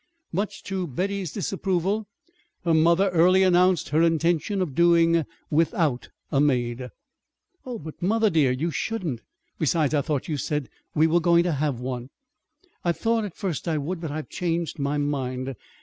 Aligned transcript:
Much 0.31 0.63
to 0.63 0.87
Betty's 0.87 1.31
disapproval, 1.31 2.07
her 2.65 2.73
mother 2.73 3.09
early 3.09 3.43
announced 3.43 3.89
her 3.89 4.01
intention 4.01 4.59
of 4.59 4.73
doing 4.73 5.25
without 5.51 6.09
a 6.31 6.41
maid. 6.41 6.89
"Oh, 7.67 7.77
but, 7.77 8.01
mother, 8.01 8.31
dear, 8.31 8.49
you 8.51 8.71
shouldn't. 8.71 9.21
Besides, 9.59 9.93
I 9.93 10.01
thought 10.01 10.27
you 10.27 10.37
said 10.37 10.69
you 10.95 11.07
were 11.07 11.19
going 11.19 11.43
to 11.43 11.51
have 11.51 11.79
one." 11.79 12.09
"I 12.83 12.93
thought 12.93 13.25
at 13.25 13.35
first 13.37 13.67
I 13.67 13.77
would, 13.77 14.01
but 14.01 14.09
I've 14.09 14.27
changed 14.29 14.79
my 14.79 14.97
mind. 14.97 15.53